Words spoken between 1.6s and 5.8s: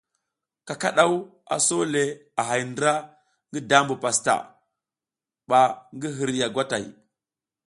so le a hay ndra ngi dabu pastaʼa ban